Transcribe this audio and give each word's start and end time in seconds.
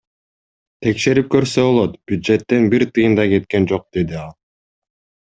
Текшерип 0.85 1.27
көрсө 1.35 1.65
болот, 1.67 1.93
бюджеттен 2.11 2.65
бир 2.75 2.87
тыйын 2.97 3.13
да 3.21 3.27
кеткен 3.35 3.69
жок,— 3.73 3.87
деди 3.99 4.19
ал. 4.23 4.33